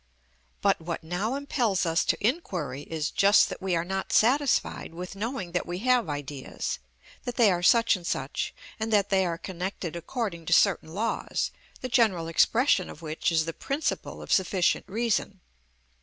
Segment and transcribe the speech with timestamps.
[0.61, 5.15] But what now impels us to inquiry is just that we are not satisfied with
[5.15, 6.79] knowing that we have ideas,
[7.23, 11.51] that they are such and such, and that they are connected according to certain laws,
[11.81, 15.39] the general expression of which is the principle of sufficient reason.